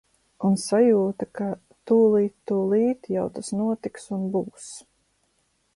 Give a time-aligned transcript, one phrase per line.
[0.47, 1.49] Un sajūta, ka
[1.91, 4.71] tulīt tulīt jau tas notiks un būs!